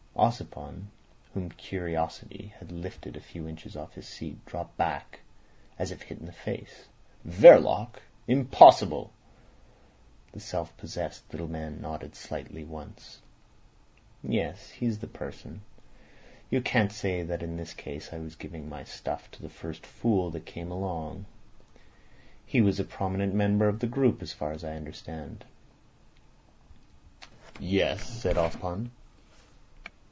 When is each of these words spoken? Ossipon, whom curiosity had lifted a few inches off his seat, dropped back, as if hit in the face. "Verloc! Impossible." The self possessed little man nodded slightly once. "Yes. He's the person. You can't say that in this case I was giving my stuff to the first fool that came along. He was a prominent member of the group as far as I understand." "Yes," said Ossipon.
Ossipon, 0.13 0.89
whom 1.33 1.49
curiosity 1.49 2.53
had 2.59 2.71
lifted 2.71 3.17
a 3.17 3.21
few 3.21 3.47
inches 3.47 3.75
off 3.75 3.95
his 3.95 4.07
seat, 4.07 4.45
dropped 4.45 4.77
back, 4.77 5.21
as 5.79 5.89
if 5.89 6.03
hit 6.03 6.19
in 6.19 6.27
the 6.27 6.31
face. 6.31 6.85
"Verloc! 7.27 7.95
Impossible." 8.27 9.11
The 10.33 10.39
self 10.39 10.77
possessed 10.77 11.23
little 11.31 11.47
man 11.47 11.81
nodded 11.81 12.13
slightly 12.15 12.63
once. 12.63 13.21
"Yes. 14.21 14.69
He's 14.69 14.99
the 14.99 15.07
person. 15.07 15.61
You 16.51 16.61
can't 16.61 16.91
say 16.91 17.23
that 17.23 17.41
in 17.41 17.57
this 17.57 17.73
case 17.73 18.13
I 18.13 18.19
was 18.19 18.35
giving 18.35 18.69
my 18.69 18.83
stuff 18.83 19.31
to 19.31 19.41
the 19.41 19.49
first 19.49 19.87
fool 19.87 20.29
that 20.31 20.45
came 20.45 20.69
along. 20.69 21.25
He 22.45 22.61
was 22.61 22.79
a 22.79 22.83
prominent 22.83 23.33
member 23.33 23.67
of 23.67 23.79
the 23.79 23.87
group 23.87 24.21
as 24.21 24.33
far 24.33 24.51
as 24.51 24.63
I 24.63 24.73
understand." 24.75 25.45
"Yes," 27.59 28.03
said 28.03 28.35
Ossipon. 28.37 28.91